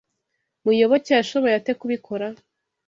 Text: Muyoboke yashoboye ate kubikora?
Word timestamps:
Muyoboke 0.63 1.11
yashoboye 1.13 1.55
ate 1.59 1.71
kubikora? 1.79 2.27